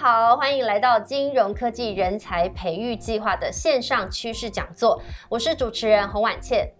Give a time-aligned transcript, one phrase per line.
[0.00, 5.02] 好，欢迎来到金融科技人才培育计划的线上趋势讲座。
[5.28, 6.70] 我是主持人洪婉倩。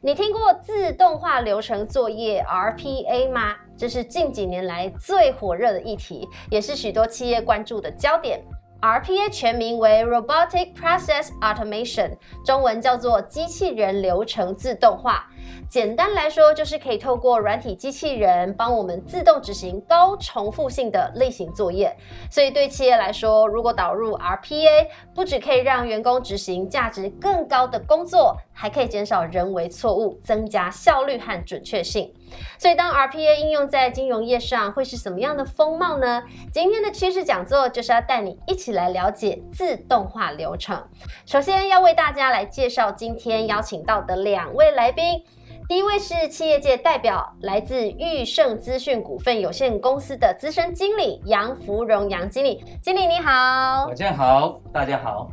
[0.00, 3.56] 你听过自动化流程作业 RPA 吗？
[3.76, 8.42] 这是近几年来最火热的议题，也是许多企业关注的焦点。
[8.80, 15.28] RPA 全名为 Robotic Process Automation，中文叫做机器人流程自动化。
[15.68, 21.96] 简单来说，就是可以透过软体机器人帮我们自动执行高重复性的类型作业。
[22.30, 32.12] 所以对企业来说，如果导入 RPA，不只可以让员工执行价值更高的工作，还可以减少人为错误，增加效率和准确性。
[32.58, 36.22] 所以当 RPA 应用在金融业上，会是什么样的风貌呢？
[36.52, 40.82] 今天的趋势讲座就是要带你一起来了解自动化流程。
[41.26, 45.24] 首先要为大家来介绍今天邀请到的两位来宾。
[45.68, 55.30] 第一位是企业界代表，来自裕盛资讯股份有限公司的资深经理杨福荣杨经理，经理你好，大家好，大家好。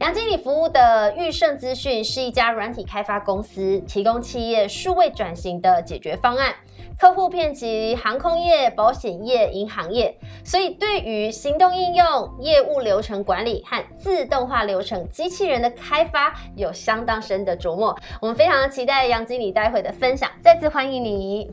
[0.00, 6.54] 杨经理服务的裕盛资讯是一家软体开发公司，提供企业数位转型的解决方案。
[6.98, 12.06] 客户遍及航空业、保险业、银行业，所以对于行动应用、
[12.40, 17.96] 业务流程管理和自动化流程机器人的开发有相当深的琢磨。
[18.20, 21.50] 我们非常期待杨经理待会的分享，再次欢迎你。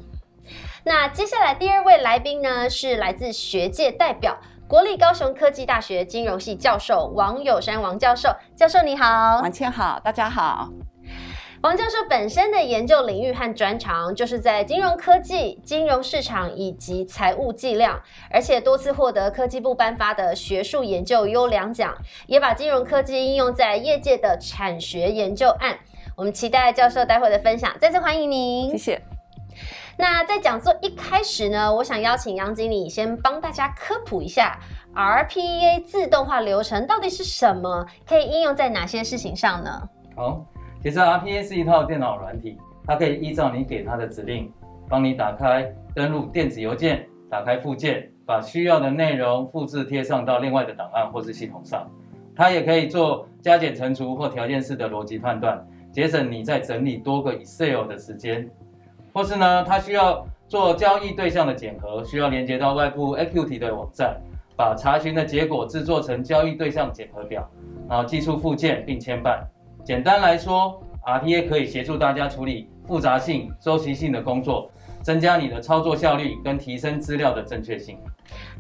[0.83, 4.37] 那接下来第二位来宾呢，是来自学界代表，
[4.69, 8.29] 国立高雄科技大学金融系教授王友山王教授。
[8.55, 10.69] 教授你好，王倩好，大家好。
[11.63, 21.95] 王教授本身的研究领域和专长就是在金融科技、金融市场以及财务计量，而且多次获得科技部颁发的学术研究优良奖，
[22.27, 25.79] 也把金融科技应用在业界的产学研究案。
[26.15, 29.18] 我们期待教授待会的分享，再次欢迎您，谢谢。
[30.01, 34.57] 那在讲座一开始呢，我想邀请杨经理先帮大家科普一下
[34.95, 39.89] RPA 自动化流程到底是什么，可以应用在哪些事情上呢？
[40.15, 40.45] 好。
[40.81, 42.57] 其实 RPA 是一套电脑软体，
[42.87, 44.49] 它可以依照你给它的指令，
[44.87, 51.85] 帮你打开、登录电子邮件，打开附件，把需要的内容复制贴上到另外的档案或是系统上。
[52.33, 55.61] 它也可以做加减乘除或条件式的逻辑判断，
[55.91, 58.49] 节省你在整理多个 Excel 的时间。
[59.19, 64.15] 或是呢，它需要做交易对象的检核，需要连接到外部 eqt 的网站，
[64.55, 67.45] 把查询的结果制作成交易对象检核表，
[67.89, 69.45] 然后寄出附件并签办。
[69.83, 74.71] 简单来说，RPA 可以协助大家处理复杂性、周期性的工作，
[75.01, 77.97] 增加你的操作效率跟提升资料的正确性。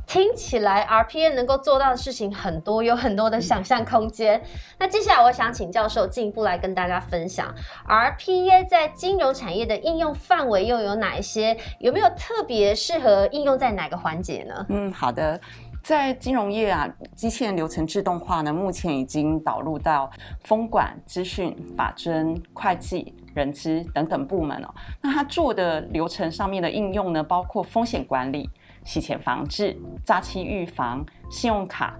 [0.09, 4.41] 听起来 RPA 能够做到的事情很多，有很多的想象空间。
[4.79, 7.53] 那接下来我想请教授进一步来跟大家分享
[7.87, 11.55] ，RPA 在金融产业的应用范围又有哪一些？
[11.77, 14.65] 有没有特别适合应用在哪个环节呢？
[14.69, 15.39] 嗯，好的。
[15.81, 20.09] 在金融业啊，机器人流程自动化呢，目前已经导入到
[20.43, 24.73] 风管、资讯、法征、会计、人资等等部门哦。
[25.01, 28.49] 那它做的流程上面的应用呢，包括风险管理、
[28.83, 31.95] 洗钱防治、诈欺预防、信用卡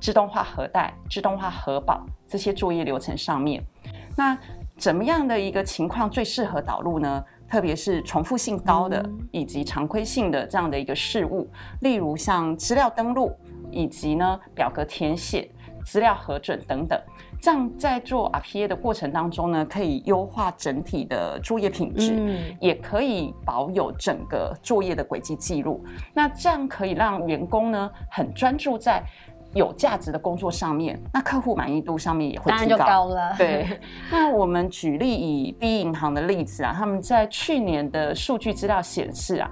[0.00, 3.62] 自动化核贷、自动化核保这些作业流程上面。
[4.16, 4.36] 那
[4.76, 7.24] 怎么样的一个情况最适合导入呢？
[7.48, 11.46] 特别是重复性高的以及常规性的这样的一个事物，
[11.80, 13.30] 例如像资料登录
[13.70, 15.50] 以及呢表格填写、
[15.84, 17.00] 资料核准等等，
[17.40, 25.84] 这样在做 RPA 的过程当中呢，可以优化整体的作业品质，也可以保有整个作业的轨迹记录。
[26.12, 29.02] 那这样可以让员工呢很专注在。
[29.54, 33.34] 有价值的工作上面，那客户满意度上面也会提高了。
[33.36, 33.78] 对，
[34.10, 39.50] 那我们举例以 B 银行的例子啊，他们在去年的数据资料显示啊，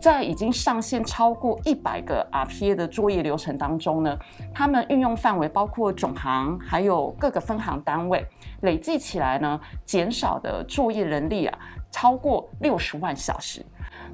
[0.00, 4.16] 在已经上线超过一百个 RPA 的作业流程当中呢，
[4.54, 8.24] 他们运用范围包括总行还有各个分行单位，
[8.62, 11.58] 累计起来呢，减少的作业人力啊，
[11.90, 13.64] 超过六十万小时。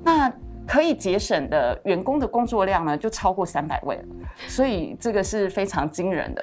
[0.03, 0.33] 那
[0.67, 4.01] 可以节省的员工的工作量呢，就超过三百位，
[4.49, 6.43] 所以这个是非常惊人的。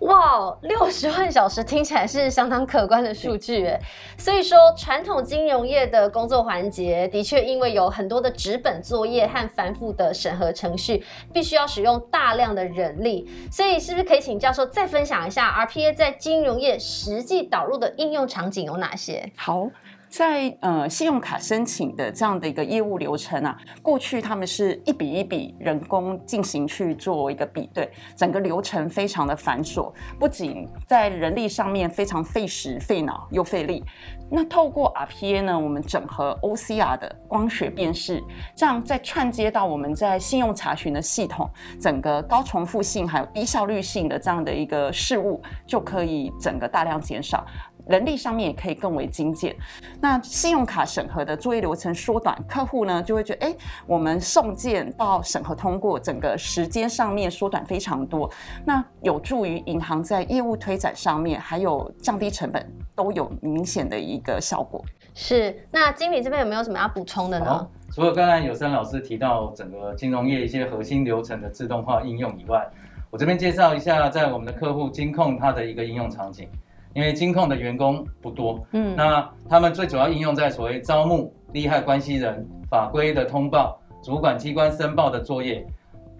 [0.00, 3.78] 哇，六十万小时听起来是相当可观的数据诶。
[4.16, 11.04] 所以说，传统金融业的工作环节的确因为有很多的纸本作业和繁复的审核程序，
[11.34, 13.28] 必须要使用大量的人力。
[13.52, 19.30] 所以，是不是可以请教授再分享一下 RPA 在金融业实际导入的应用场景有哪些？
[19.36, 19.68] 好。
[20.10, 33.84] 在呃信用卡申请的这样的一个业务流程啊，过去他们是一笔一笔人工进行去做一个比对，整个流程非常的繁琐，不仅在人力上面非常费时费脑又费力。
[34.32, 38.22] 那透过 RPA 呢，我们整合 OCR 的光学辨识，
[38.54, 41.48] 这样再串接到我们在信用查询的系统，
[41.80, 47.44] 整个高重复性还有低效率性的这样的一个事物，就可以整个大量减少。
[47.86, 49.54] 人力上面也可以更为精简，
[50.00, 53.54] 那信用卡审核的作业流程缩短，客户呢就会觉得，哎，
[53.86, 58.30] 我们送件到审核通过，整个时间上面缩短非常多，
[58.64, 64.84] 那有助于银行在业务推展上面，还有降低成本，都有明显的一个效果。
[65.14, 67.68] 是，那经理这边有没有什么要补充的呢？
[67.92, 72.64] 除了刚才有森老师提到整个金融业一些核心流程的自动化应用以外，
[73.10, 76.48] 我这边介绍一下在我们的客户金控它的一个应用场景。
[76.94, 85.64] 因为金控的员工不多，嗯，那他们最主要应用在所谓招募、利害关系人、法规的通报、主管机关申报的作业，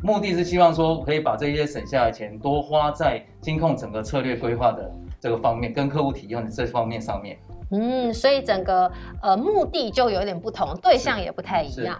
[0.02, 7.36] 目的是希望说可以把这些省下的钱多花在金控整个策略规划的这个方面，跟客户体验的这方面上面。
[7.70, 8.90] 嗯，所以整个
[9.22, 11.98] 呃目的就有点不同，对象也不太一样。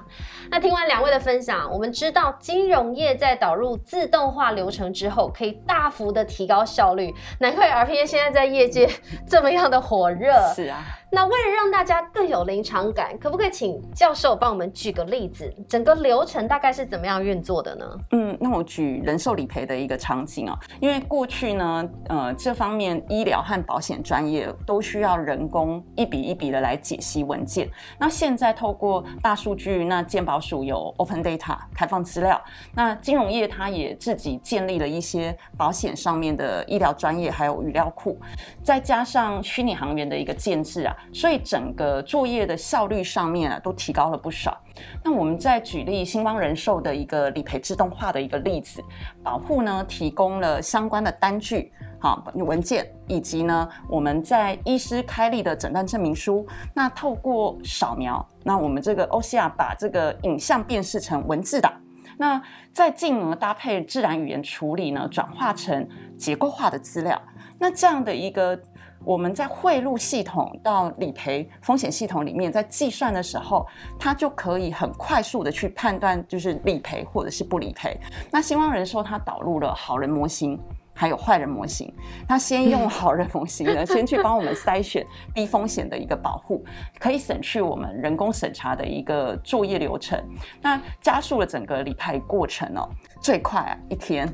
[0.51, 8.89] 那听完两位的分享，我们知道金融业在导入自动化流程之后，可以大幅的提高效率，难怪 RPA 现在在业界
[9.27, 10.33] 这么样的火热。
[10.55, 10.83] 是啊。
[11.13, 15.53] 那为了让大家更有临场感，可不可以请教授帮我们举个例子？
[15.69, 17.85] 整个流程大概是怎么样运作的呢？
[18.13, 25.60] 嗯，那我举人寿理赔的一个场景哦，因为过去呢，呃，这方面医疗和保险专业都需要人工
[25.97, 27.69] 一笔一笔的来解析文件。
[27.99, 32.41] 那现在透过大数据，那健保署有 Open Data 开放资料，
[32.75, 38.19] 那金融业它也自己建立了一些保险上面的医疗专业还有语料库，
[38.63, 40.97] 再加上虚拟行员的一个建制啊。
[41.13, 44.57] 所以整个作业的效率上面啊，都提高了不少。
[45.05, 48.83] 那我们再举例新邦人寿的一个理赔自动化的一个例子，
[49.23, 56.47] 保护呢提供了相关的单据、好文件，以及呢我们在医师开立的诊断证明书。
[56.75, 61.73] 那透过扫描，那我们这个 OCR 把这个影像辨识成文字档，
[62.17, 62.43] 那
[62.73, 65.89] 再进而搭配自然语言处理呢，转化成
[66.19, 67.21] 结构化的资料。
[67.59, 68.61] 那这样的一个。
[69.03, 73.67] 我们在汇入系统到理赔风险系统里面，在计算的时候，
[73.99, 77.99] 它就可以很快速的去判断，就是理赔或者是不理赔。
[78.31, 80.61] 那兴旺人寿它导入了好人模型，
[81.01, 81.91] 还有坏人模型。
[82.29, 86.63] 那先用好人模型呢， 先去帮我们筛选低风险的一个保护，
[86.99, 90.23] 可以省去我们人工审查的一个作业流程，
[90.61, 92.87] 那加速了整个理赔过程哦。
[93.23, 94.29] 最快啊，一天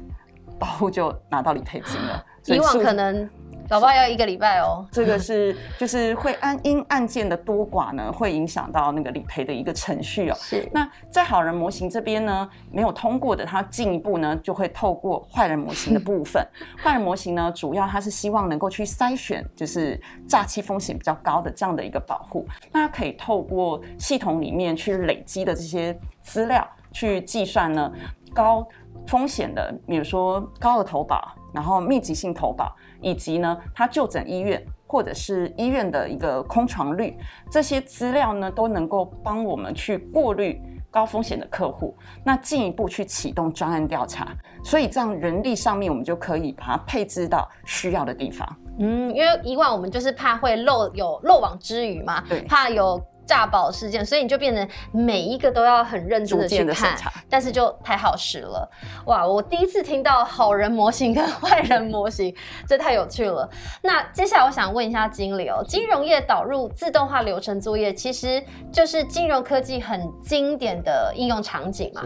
[0.58, 2.24] 保护就拿到理赔金了。
[2.46, 3.30] 以往可能。
[3.68, 4.86] 搞不好要一个礼拜哦。
[4.92, 10.36] 这个是就是会按因案件的多寡呢，会影响到那个理赔的一个程序哦。
[10.38, 10.68] 是。
[10.72, 16.46] 那在好人模型这边呢，没有通过的，它进一步呢就会透过坏人模型的部分。
[16.82, 22.46] 坏人模型呢，主要它是希望能够去筛选，就是诈欺风险比较高的这样的一个保护。
[22.72, 27.90] 那可以透过系统里面去累积的这些资料，去计算呢
[28.34, 28.66] 高
[29.06, 32.70] 风险的，比如说高额投保，然后密集性投保。
[33.00, 37.17] 以及呢，他就诊医院或者是医院的一个空床率，
[37.50, 40.61] 这些资料呢都能够帮我们去过滤
[40.91, 41.94] 高风险的客户，
[42.25, 44.29] 那进一步去启动专案调查。
[44.64, 48.49] 所以这样人力上面，我们就可以把它配置到需要的地方。
[48.79, 53.00] 嗯，因为以往我们就是怕会漏有漏网之鱼嘛，对，怕有。
[53.26, 56.96] 诈保事件，所以你就变成每一个都要很认真的去看，
[57.29, 58.70] 但是就太好使了，
[59.06, 59.27] 哇！
[59.27, 62.34] 我第一次听到好人模型跟坏人模型，
[62.69, 63.48] 这太有趣了。
[63.82, 72.03] 那接下来我想问一下经理哦，金融业导入自动化流程作业，其实就是金融科技很经典的应用场景嘛？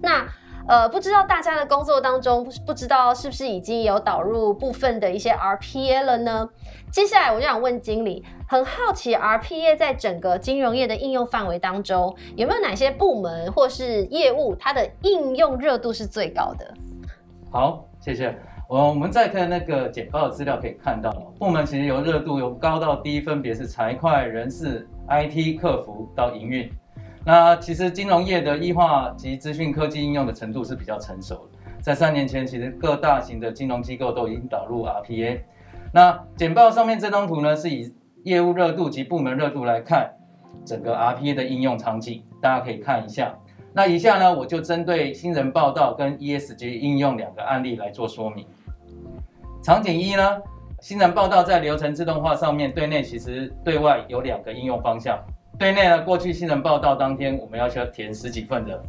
[0.00, 0.26] 那
[0.68, 6.48] 呃，不知道大家的工作当中，不知道是不是已经有导入部分的一些 RPA 了呢？
[6.90, 16.72] 接下来我就想问经理，很好奇 RPA 在整个金融业的应用范围当中，有没有哪些部门或是业务，它的应用热度是最高的？
[17.50, 18.34] 好，谢谢。
[18.68, 26.70] 我我们再看那个简报的资料，可以看到部门其实由热度，由高到低，分别是财会、人事、IT、客服到营运。
[27.24, 31.58] 那其实金融业的异化及资讯科技应用的程度是比较成熟的。
[31.80, 35.40] 在三年前，其实各大型的金融机构都已经导入 RPA。
[35.92, 40.14] 那简报上面这张图呢，是以业务热度及部门热度来看
[40.64, 43.34] 整个 RPA 的应用场景，大家可以看一下。
[43.72, 48.46] 那以下呢，我就针对新人报道跟 ESG 应用两个案例来做说明。
[49.62, 50.40] 场景一呢，
[50.80, 55.18] 新人报道在流程自动化上面，对内其实对外有两个应用方向。
[55.58, 58.82] 对内呢，过去新人报道当天，我们要需要填十几份的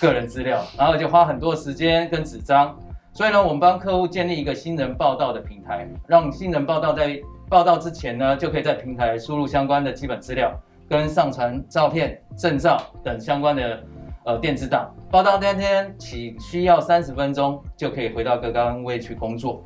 [0.00, 2.76] 个人资料，然后就花很多时间跟纸张。
[3.14, 10.52] 所以呢，我们帮客户建立一个新人报道的平台，让新人报道在报道之前呢，就可以在平台输入相关的基本资料，
[10.88, 13.82] 跟上传照片、证照等相关的
[14.24, 14.90] 呃电子档。
[15.10, 19.62] 报道那天起需要三十分钟，就可以回到各单位去工作。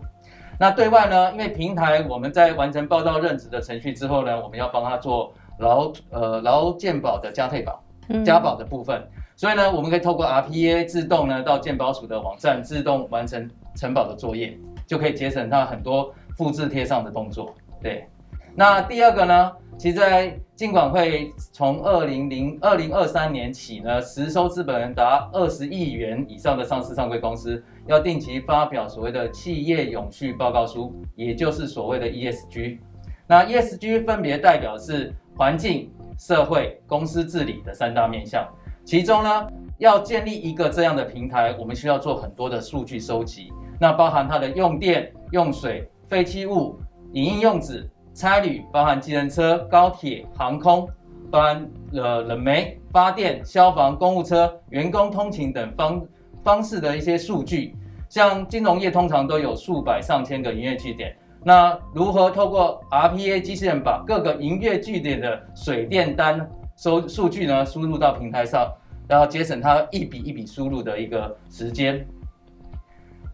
[0.58, 1.32] 那对外呢？
[1.32, 7.82] 因为平台我们在完成报道任职的程序之后呢，我们要帮他做劳呃劳健保的加退保、
[8.24, 9.02] 加保的部分，
[9.36, 17.54] 所以呢，我们可以透过 RPA 自动呢到健保署的网站自动完成承保的作业，就可以节省他很多复制贴上的动作。
[17.82, 18.06] 对，
[18.54, 19.52] 那第二个呢？
[19.78, 32.78] 其实，在尽管会从二零零二零二三年起呢，实收资本达二十亿元以上的上市上柜公司，要定期发表所谓的企业永续报告书，也就是所谓的 ESG。
[33.26, 38.46] 那 ESG 分别代表是环境、社会、公司治理的三大面向。
[38.84, 39.46] 其中呢，
[39.78, 46.78] 要建立一个这样的平台，我们需要做很多的数据收集，那包含它的用电、用水、废弃物、
[47.12, 47.88] 影音用纸。
[48.14, 50.88] 差旅包含机人车、高铁、航空，
[51.30, 56.02] 包含了冷媒、发电、消防、公务车、员工通勤等方
[56.42, 57.76] 方式的一些数据。
[58.08, 61.14] 像金融业通常都有数百上千个营业据点，
[61.46, 68.68] 那如何透过 RPA 机器人把各个营业据点的水电单收数据呢输入到平台上，
[69.06, 72.04] 然后节省它一笔一笔输入的一个时间。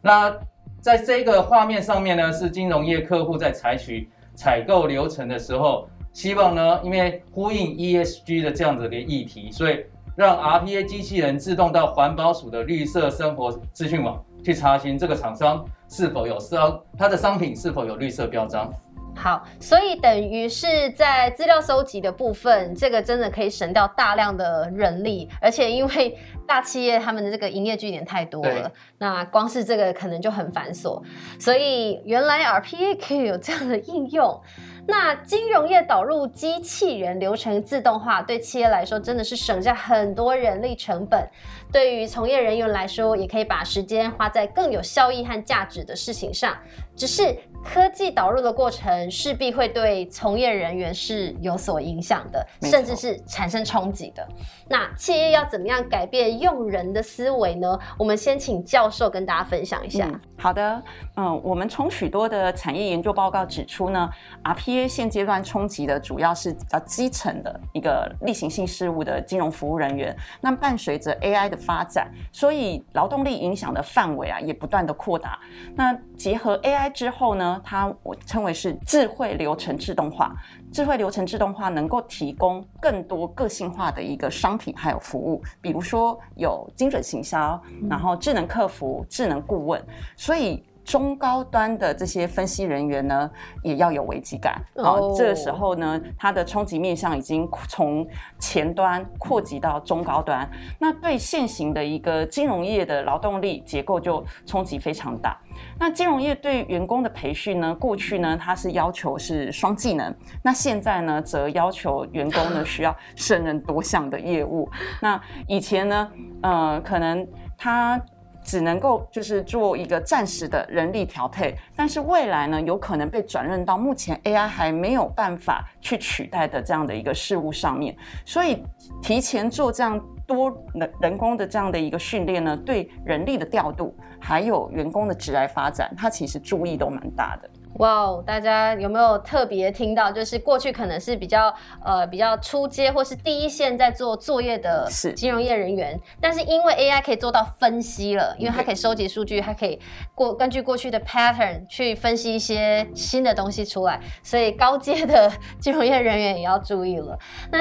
[0.02, 0.30] 那
[0.78, 4.10] 在这个画面上面呢，是金融业客户在采取。
[4.34, 9.84] 采购流程的时候，希望呢，因为呼应 ESG 的这样子的议题，所以
[10.16, 18.66] 让 RPA 机器人自动到环保署的绿色生活资讯网去查询这个厂商是否有商，它的商品是否有绿色标章。
[19.14, 31.02] 好，所以等于是在资料收集的部分，这个真的可以省掉大量的人力，而且因为大企业他们的这个营业据点太多了，那光是这个可能就很繁琐，
[31.38, 34.40] 所以原来 RPA 可以有这样的应用。
[34.84, 41.24] 那金融业导入机器人流程自动化，对企业来说真的是省下很多人力成本，
[41.72, 46.56] 对于从业人员来说，也可以把时间花在更有效益和价值的事情上，
[46.96, 47.36] 只是。
[47.64, 54.28] 科技导入的过程势必会对从业人员是有所影响的，甚至是产生冲击的。
[54.68, 57.78] 那企业要怎么样改变用人的思维呢？
[57.96, 60.10] 我们先请教授跟大家分享一下。
[60.36, 60.82] 好的，
[61.14, 64.10] 嗯，我们从许多的产业研究报告指出呢
[64.42, 70.12] ，RPA 现阶段冲击的主要是比较基层的一个例行性事务的金融服务人员。
[70.40, 75.38] 那伴随着 AI 的发展，所以劳动力影响的范围啊也不断的扩大。
[75.76, 77.60] 那结合 AI 之后呢？
[77.64, 80.34] 它我称为是智慧流程自动化，
[80.72, 89.82] 智慧流程自动化能够提供更多个性化的一个商品还有服务，比如说有精准行销，然后智能客服、智能顾问，
[90.16, 90.62] 所以。
[90.84, 93.30] 中高端的这些分析人员呢，
[93.62, 94.60] 也要有危机感。
[94.74, 98.06] 哦，这个时候呢，它的冲击面向已经从
[98.38, 100.48] 前端扩及到中高端。
[100.78, 105.38] 那对现行的一个金融业的劳动力结构就冲击非常大。
[105.78, 114.68] 那金融业对员工的培训呢，过去呢，它是要求是双技能，那现在呢，则要求员工呢需要胜任多项的业务。
[115.00, 116.10] 那以前呢，
[116.42, 118.00] 呃，可能他。
[118.44, 128.62] 只能够就是做一个暂时的人力调配，但是未来呢，有可能被转任到目前 AI 还没有办法去取代的这样的一个事物上面，所以
[129.00, 137.50] 提前做这样多人人工的这样的一个训练呢，对人力的调度还有员工的职来发展，它其实注意都蛮大的。
[137.76, 140.12] 哇哦，大家有没有特别听到？
[140.12, 141.52] 就是过去可能是比较
[141.82, 144.86] 呃比较出街或是第一线在做作业的
[145.16, 149.80] 金融业人员，但是因为 AI 可以做到分析了，因为它可以收集数据，它可以
[150.14, 157.18] 过根据过去的 pattern 去分析一些新的东西出来，所以高阶的金融业人员也要注意了。
[157.50, 157.58] 那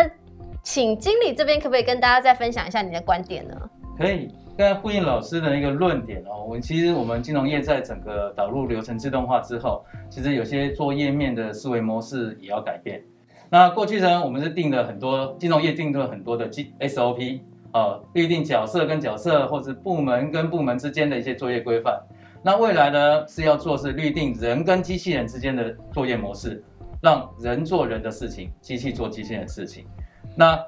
[0.61, 3.55] 请经理这边可不可以跟大家再分享一下你的观点呢？
[3.97, 4.29] 可以。
[4.57, 13.01] 刚才呼应老师的一个论点哦，我们其实我们金融业在整个导入流程自动化之后，其实有些做页面的思维模式也要改变。
[13.49, 17.39] 那过去呢，我们是定了很多金融业定了很多的 G SOP
[17.71, 21.99] 啊，预定角色跟角色或是部门跟部门之间的一些作业规范。
[22.43, 26.61] 那未来呢是要做是预定人跟机器人之间的作业模式，
[27.01, 29.85] 让人做人的事情，机器做机器人的事情。
[30.35, 30.59] 那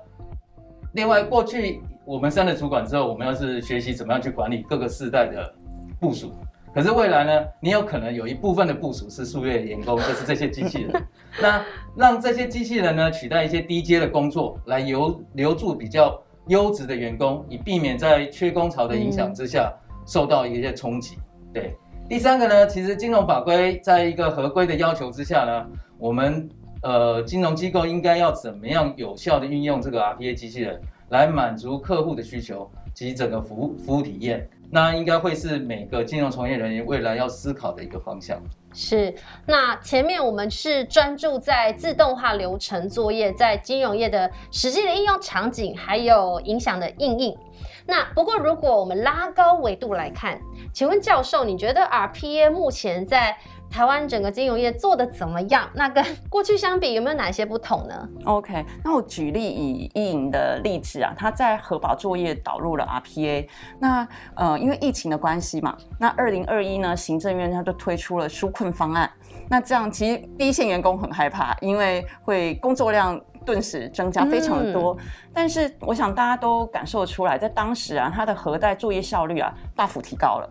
[0.94, 1.82] 另外过去。
[2.06, 5.54] 我们升了主管之后，我们要是学习怎么样去管理各个世代的
[6.00, 6.34] 部署，
[6.74, 11.04] 可是未来呢，你有可能有一部分的部署是数月员工，就是这些机器人。
[11.42, 11.64] 那
[11.96, 19.74] 让这些机器人呢取代一些低阶的工作，来留留住比较优质的员工，以避免在缺工潮的影响之下
[20.06, 21.18] 受到一些冲击。
[21.54, 21.74] 对，
[22.10, 25.66] 第三个呢，其实金融法规在一个合规的要求之下呢，
[25.98, 26.50] 我们
[26.82, 30.82] 呃金融机构应该要怎么样有效的运用这个 RPA 机器人，
[31.14, 34.50] 来满足客户的需求及整个服务服务体验。
[34.72, 38.42] 那应该会是每个金融从业人员未来要思考的一个方向。
[38.74, 39.14] 是，
[39.46, 47.38] 那前面我们是专注在自动化流程作业在金融业的实际的应用场景，还有影响的应用。
[47.86, 50.40] 那不过如果我们拉高维度来看，
[50.74, 53.38] 请问教授，你觉得 RPA 目前在
[53.74, 55.68] 台湾整个金融业做的怎么样？
[55.74, 63.48] 那跟 过去相比，有没有哪些不同呢？OK，那我举例以易影的例子啊，他在核保作业导入了 RPA。
[63.80, 69.10] 那呃，因为疫情的关系嘛，那二零二一呢，行政院他就推出了纾困方案。
[69.50, 74.96] 那这样其实第一线员工很害怕，因为会工作量顿时增加非常的多。
[75.34, 80.50] 但是我想大家都感受出来，在当时啊，它的核贷作业效率啊大幅提高了，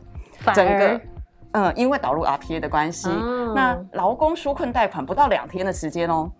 [0.52, 1.00] 整个。
[1.52, 3.08] 嗯，因为导入 RPA 的关系，
[3.54, 6.30] 那劳工纾困贷款不到两天的时间哦，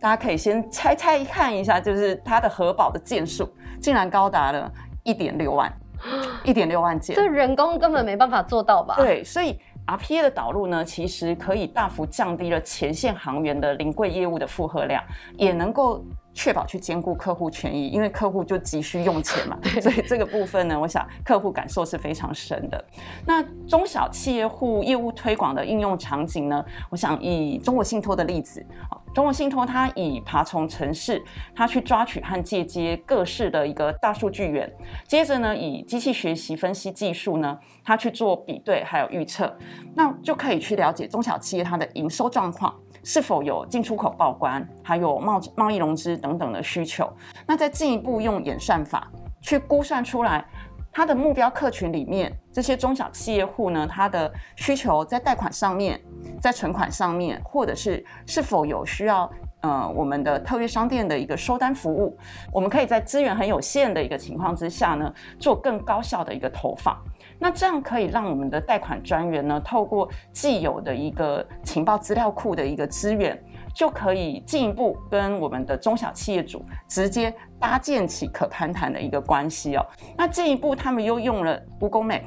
[0.00, 3.48] 大家可以先猜猜看一下，就是它的核保的件数
[3.80, 4.70] 竟然高达了
[5.02, 5.72] 一点六万，
[6.44, 8.96] 一点六万件，这人工根本没办法做到吧？
[8.96, 9.58] 对，所以
[9.96, 15.02] RPA 的导入呢，其实可以大幅降低了前线行员的临柜业务的负荷量，
[15.36, 16.04] 也能够。
[16.32, 22.82] 确保去兼顾客户权益，因为客户就急需用钱嘛， 所以这个部分呢，我想客户感受是非常深的。
[23.26, 28.64] 那中小企业户业务推广的应用场景呢，我想以中国信托的例子，
[29.12, 31.22] 中国信托它以爬虫城市，
[31.54, 34.72] 它去抓取和借接各式的一个大数据源，
[35.06, 39.56] 接着呢，以机器学习分析技术呢，它去做比对还有预测，
[39.94, 42.74] 那就可以去了解中小企业它的营收状况。
[43.02, 47.10] 是否有进出口报关，还有贸贸易融资等等的需求？
[47.46, 50.44] 那再进一步用演算法去估算出来，
[50.92, 56.00] 它的目标客群里面这些中小企业户呢，它的需求在贷款上面，
[56.40, 59.30] 在存款上面，或者是是否有需要
[59.60, 62.16] 呃我们的特约商店的一个收单服务？
[62.52, 66.96] 我们可以在资源很有限的一个情况之下呢，做更高效的一个投放。
[67.38, 73.40] 那这样可以让我们的贷款专员呢，透过既有的一个情报资料库的一个资源，
[73.74, 79.86] 就可以进一步跟我们的中小企业主直接搭建起可攀谈的一个关系哦。
[80.16, 82.22] 那进一步，他们又用了 Google Map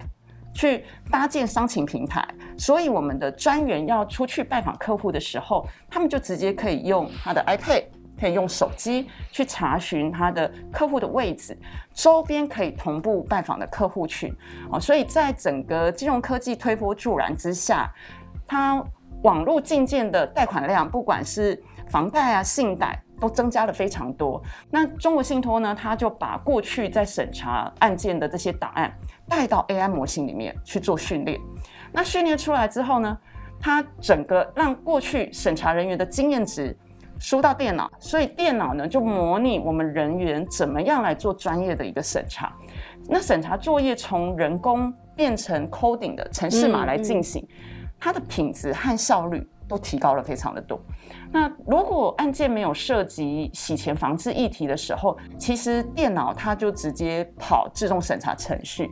[0.53, 2.27] 去搭建商情平台，
[2.57, 7.83] 所以我们的专员要出去拜访客户的时候，他们就直接可以用他的 iPad。
[8.15, 11.57] 可以用手机去查询他的客户的位置，
[11.93, 14.33] 周边可以同步拜访的客户群
[14.71, 17.91] 哦，所以在整个金融科技推波助澜之下，
[18.47, 18.81] 它
[19.23, 24.41] 网络进件的贷款量，不管是房贷啊、信贷，都增加了非常多。
[24.69, 28.93] 那中国信托呢，它就把过去在审查案件的这些档案
[29.27, 31.39] 带到 AI 模型里面去做训练。
[31.91, 33.17] 那训练出来之后呢，
[33.59, 36.77] 它整个让过去审查人员的经验值。
[37.19, 42.51] 输到电脑，所以电脑呢就模拟我们人员怎么样来做专业的一个审查。
[43.07, 47.47] 那审查作业从人工变成 coding 的程式码来进行，
[48.03, 50.77] 它的品质和效率都提高了非常的多。
[51.31, 58.91] 那如果案件没有涉及洗钱防治议题的时候，其实电脑它就直接跑自动审查程序，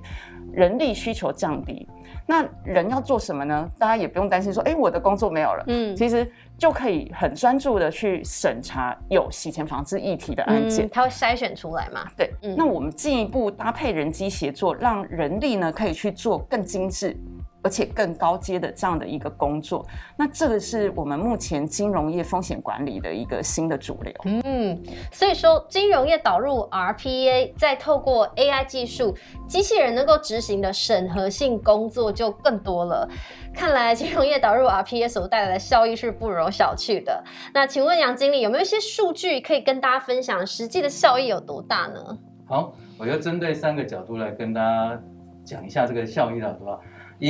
[0.54, 1.86] 人力需求降低。
[2.26, 3.70] 那人要做什么呢？
[3.78, 5.64] 大家也不用担心说，哎，我的工作没有了。
[5.68, 6.32] 嗯，其实。
[6.62, 12.08] 就可以很专注的去审查有洗钱防治议题的案件，它会筛选出来嘛？
[12.16, 17.18] 对，那我们进一步搭配人机协作，让人力呢可以去做更精致。
[17.64, 19.86] 而且更高阶的这样的一个工作，
[20.18, 24.14] 那这个是我们目前金融业风险管理的一个新的主流。
[24.44, 29.16] 嗯，所以说金融业导入 RPA，再透过 AI 技术，
[29.48, 33.08] 机器人能够执行的审核性工作就更多了。
[33.54, 37.24] 看来金融业导入 RPA 所带来的效益是不容小觑的。
[37.54, 42.18] 那请问杨经理有没有一些数据可以跟大家分享，实际的效益有多大呢？
[42.48, 45.00] 好，我就针对三个角度来跟大家
[45.44, 46.80] 讲一下这个效益的，好吧？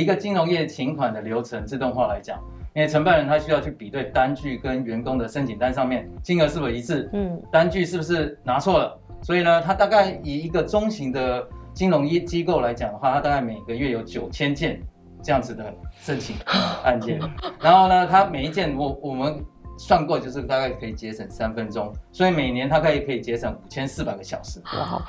[0.00, 2.38] 一个金融业请款的流程自动化来讲，
[2.74, 14.80] 因为承办人他需要去比对单据跟员工的申请单上面金额是否一致，嗯，单据是不是拿错了，所以呢，他大概以一个中型的金融业机构来讲的话，他大概每个月有九千件
[15.22, 16.36] 这样子的申请
[16.82, 17.20] 案件，
[17.60, 19.44] 然后呢，他每一件我我们
[19.78, 25.02] 算过就是大概可以节省三分钟，所以每年他可以可以节省五千四百个小时，哇，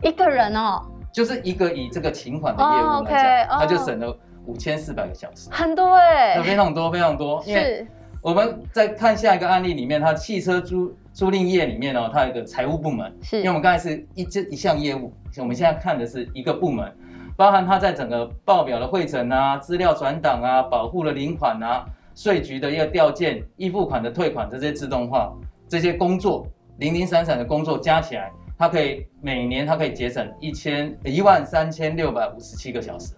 [0.00, 0.80] 一个人哦。
[1.12, 7.42] 就是一个以这个请款的业务来讲，他就省了五千四百个小时，很多哎、那非常多非常多。
[7.46, 7.86] 因为是
[8.22, 13.36] 我们在看下一个案例里面，它汽车租租赁业里面哦，它有一个财务部门，是。
[13.36, 16.90] 因为我们刚才是一这一项业务，我们现在看的是一个部门，
[17.36, 25.32] 包含它在整个报表的汇整啊、资料转档啊、保护的领款啊、税局的一个调件、预付款的退款这些自动化
[25.68, 26.46] 这些工作，
[26.78, 28.30] 零零散散的工作加起来，
[28.62, 33.12] 它可以每年它可以节省一千一万三千六百五十七个小时，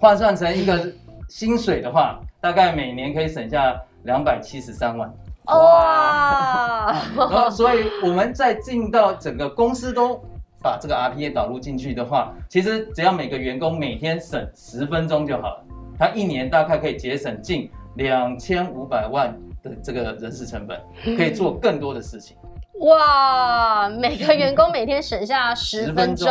[0.00, 0.92] 换算成一个
[1.28, 5.08] 薪水的话，大概每年可以省下两百七十三万。
[5.44, 10.20] 哇，然后，所以我们在进到整个公司都
[10.60, 15.64] 把这个 RPA 导入进去的话，其实只要每个员工每天省十分钟就好了，
[15.96, 19.32] 他一年大概可以节省近两千五百万
[19.62, 20.80] 的这个人事成本，
[21.16, 22.36] 可以做更多的事情。
[22.80, 26.28] 哇，每个员工每天省下十分钟。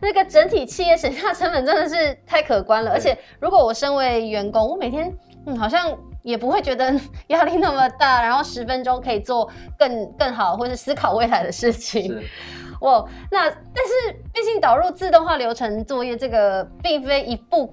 [0.00, 2.90] 那个整体企业省下成本真的是太可观了。
[2.90, 5.12] 而且，如果我身为员工，我每天
[5.46, 6.92] 嗯好像也不会觉得
[7.28, 9.48] 压力那么大，然后十分钟可以做
[9.78, 12.20] 更更好，或是思考未来的事情。
[12.82, 17.72] 哇，那但是毕竟导入自动化流程作业这个并非一步，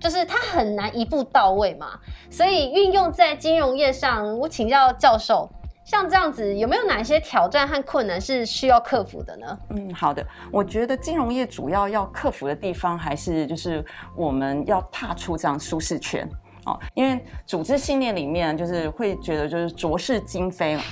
[0.00, 1.98] 就是它很难一步到位嘛，
[2.30, 5.50] 所以运用在金融业上，我请教教授，
[5.84, 9.58] 像这样子有没有哪一些挑战和困难是需要克服的呢？
[9.68, 10.26] 嗯，好的。
[10.50, 13.84] 我觉得金融业主要要克服的地方，还是就是
[14.16, 16.26] 我们要踏出这样舒适圈
[16.64, 20.82] 哦，因为组织信念里面就是会觉得就是浊世今非嘛。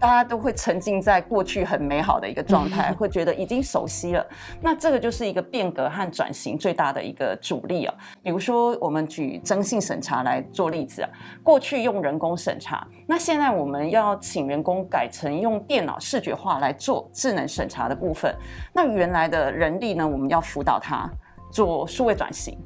[0.00, 4.24] 大家都会沉浸在过去很美好的一个状态，会觉得已经熟悉了。
[4.60, 7.94] 那这个就是一个变革和转型最大的一个阻力啊。
[8.22, 11.10] 比如说，我们举征信审查来做例子啊，
[11.42, 18.32] 过去用人工审查，那现在我们要请员工改成用电脑视觉化来做智能审查的部分。
[18.72, 21.10] 那原来的人力呢，我们要辅导他
[21.50, 22.56] 做数位转型。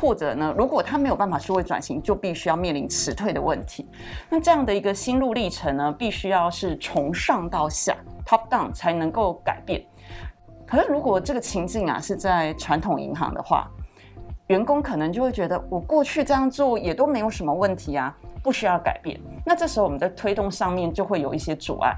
[0.00, 3.84] 或者呢，如果他没有办法数位转型，就必须要面临辞退的问题。
[4.30, 9.84] 那这样的一个心路历程呢，必须要是从上到下 （top down） 才能够改变。
[10.64, 13.68] 可是如果这个情境啊是在传统银行的话，
[14.46, 19.20] 员工可能就会觉得我过去这样做也都没有什么问题啊，不需要改变。
[19.44, 21.96] 那这时候我们的推动上面就会有一些阻碍，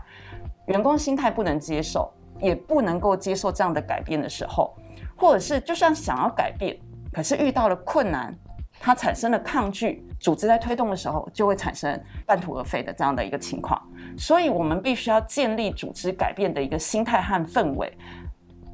[0.66, 4.74] 员工心态不能接受，也不能够接受这样的改变的时候，
[5.16, 6.76] 或者是就算想要改变，
[7.12, 8.34] 可是遇到了困难，
[8.78, 13.80] 它产生了抗拒，组织在推动的时候就会产生半途而废的这样的一个情况。
[14.16, 17.92] 所以我们必须要建立组织改变的一个心态和氛围，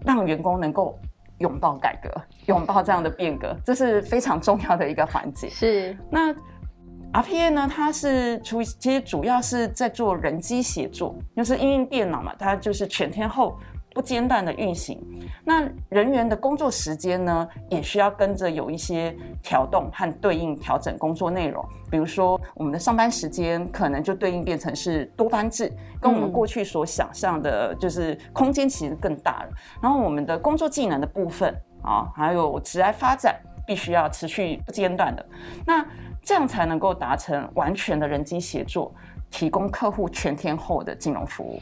[0.04, 0.98] 让员工能够
[1.38, 2.10] 拥抱改革，
[2.46, 5.48] 拥抱这样的变革，这是非常重要的一个环节。
[5.48, 6.34] 是那
[7.12, 7.70] RPA 呢？
[7.72, 13.58] 它是除其实主要是在做人机协作，就是因为电脑嘛，它就是全天候
[13.96, 15.02] 不间断的运行。
[15.42, 21.64] 那人员的工作时间呢，也需要跟着有一些调动和对应调整工作内容。
[21.90, 29.48] 比如说，我们的上班时间可能就对应变成是多班制，跟我们嗯过去所想象的，就是空间其实更大了。
[29.80, 35.24] 然后我们的工作技能的部分啊，还有职业发展，必须要持续不间断的。
[35.64, 35.82] 那
[36.22, 38.94] 这样才能够达成完全的人机协作，
[39.30, 41.58] 提供客户全天候的金融服务。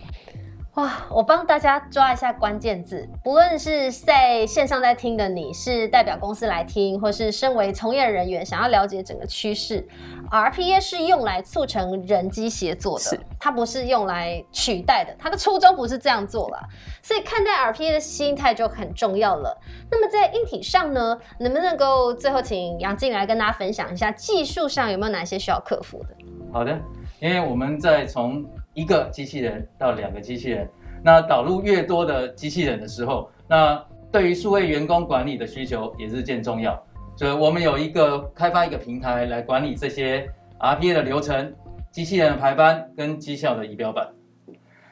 [0.74, 9.86] 哇，我帮大家抓一下关键字，不论是在线上在听的你，是代表公司来听，或是身为从业人员想要了解整个趋势
[10.32, 16.58] ，RPA 是用来促成人机协作的，它不是用来取代的，它的初衷不是这样做啦。
[17.00, 19.56] 所以看待 RPA 的心态就很重要了。
[19.92, 26.08] 那么在硬体上呢，能不能够最后请杨静来跟大家分享一下技术上有没有哪些需要克服的？
[26.52, 26.76] 好的，
[27.20, 30.68] 因为我们在从一个机器人到两个机器人，
[31.02, 33.82] 那导入越多的机器人的时候，那
[34.12, 36.80] 对于数位员工管理的需求也日渐重要。
[37.16, 41.54] 所以我们有一个开发一个平台来管理这些 RPA 的流程、
[41.90, 44.08] 机器人的排班跟绩效的仪表板。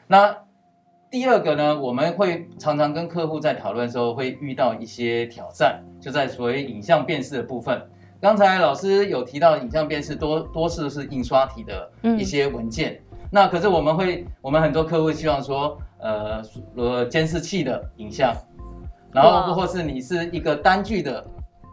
[0.07, 0.37] 那
[1.11, 7.81] 第二个呢，我们会常常跟客户在讨论的时候会遇到一些挑战，就在所谓影像辨识的部分。
[8.21, 13.02] 刚才老师有提到影像辨识多多是是印刷体的一些文件，
[13.33, 16.39] 那可是我们会，我们很多客户希望说，呃，
[16.77, 18.31] 呃，监视器的影像，
[19.11, 21.25] 然后或是你是一个单据的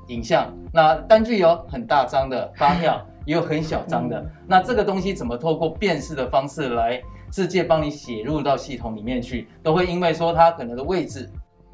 [0.08, 6.98] 影像，那单据有很大张的发票， 也有很小张的，那这个东西怎么透过辨识的方式来
[7.30, 11.30] 直接帮你写入到系统里面去，都会因为说它可能的位置、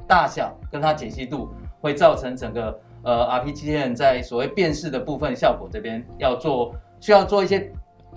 [0.08, 1.48] 大小跟它解析度，
[1.80, 7.70] 会造成整个呃，RPGN 在所谓辨识的部分效果这边要做需要做一些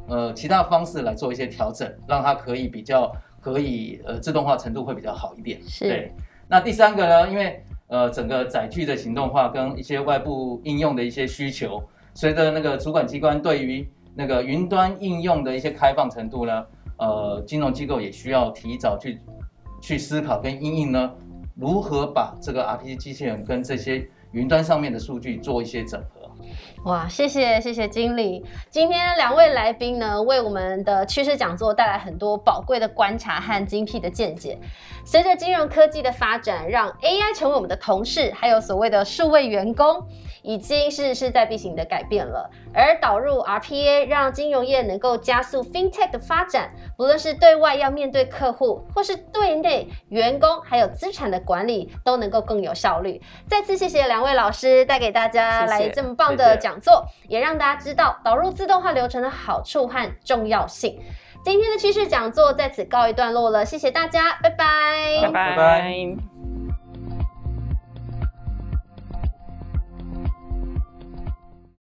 [0.09, 5.61] 呃其他方式来做一些调整，让它可以比较可以呃自动化程度会比较好一点。
[5.67, 6.11] 是对，
[6.47, 11.81] 那第三个呢，因为呃整个载具的行动化跟一些外部应用的一些需求，
[12.13, 16.65] 随着那个主管机关对于那个云端应用的一些开放程度呢，
[16.97, 19.19] 呃，金融机构也需要提早去
[19.81, 21.11] 去思考跟应用呢，
[21.55, 26.18] 如何把这个 RPG 机器人跟这些云端上面的数据做一些整合。
[26.85, 34.57] 哇，谢谢谢谢经理，今天两位来宾呢，为我们的趋势讲座带来很多宝贵的观察和精辟的见解。
[35.05, 40.07] 随着金融科技的发展，让 AI 成为我们的同事，还有所谓的数位员工。
[40.41, 53.21] 已经是势在必行的改变了，而导入 RPA 让金融业能够加速 FinTech 的发展，不论是对外要面对客户，或是对内员工，还有资产的管理，都能够更有效率。
[53.47, 60.99] 再次谢谢两位老师带给大家来这么棒的讲座，也让大家知道导入自动化流程的好处和重要性。
[61.43, 66.38] 今天的趋势讲座在此告一段落了，谢谢大家，拜拜，拜拜。